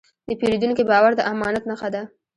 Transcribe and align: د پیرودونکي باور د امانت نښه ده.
د 0.27 0.31
پیرودونکي 0.39 0.83
باور 0.89 1.11
د 1.15 1.21
امانت 1.31 1.63
نښه 1.69 1.89
ده. 1.93 2.01